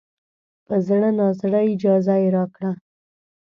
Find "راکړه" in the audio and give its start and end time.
2.37-2.71